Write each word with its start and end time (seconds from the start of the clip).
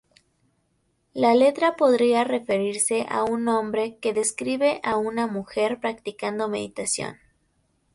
La 1.13 1.35
letra 1.35 1.75
podría 1.75 2.23
referirse 2.23 3.05
a 3.07 3.23
un 3.23 3.47
hombre 3.47 3.99
que 4.01 4.13
describe 4.13 4.79
a 4.81 4.97
una 4.97 5.27
mujer 5.27 5.79
practicando 5.79 6.49
meditación. 6.49 7.19